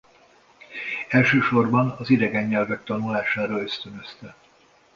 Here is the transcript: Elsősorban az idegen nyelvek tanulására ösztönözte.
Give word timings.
Elsősorban 1.07 1.89
az 1.89 2.09
idegen 2.09 2.47
nyelvek 2.47 2.83
tanulására 2.83 3.61
ösztönözte. 3.61 4.35